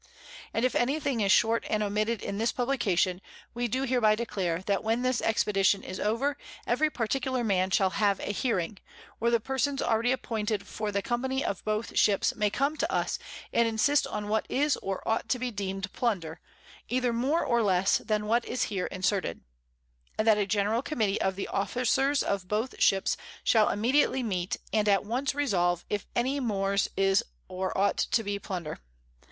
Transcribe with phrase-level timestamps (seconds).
[0.51, 3.21] And if any thing is short and omitted in this Publication,
[3.53, 8.19] we do hereby declare, that when this Expedition is over, every particular Man shall have
[8.21, 8.79] a Hearing;
[9.19, 13.19] or the Persons already appointed for the Company of both Ships, may come to us,
[13.53, 16.39] and insist on what is or ought to be deem'd Plunder,
[16.89, 19.41] either more or less than what is here inserted;
[20.17, 24.89] and that a general Committee of the Officers of both Ships shall immediately meet, and
[24.89, 28.79] at once resolve if any mors is or ought to be Plunder.